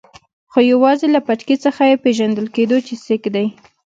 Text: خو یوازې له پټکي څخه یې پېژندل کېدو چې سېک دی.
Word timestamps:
خو 0.51 0.59
یوازې 0.71 1.07
له 1.15 1.19
پټکي 1.27 1.55
څخه 1.65 1.81
یې 1.89 2.01
پېژندل 2.03 2.47
کېدو 2.55 2.77
چې 2.87 2.93
سېک 3.05 3.23
دی. 3.35 3.47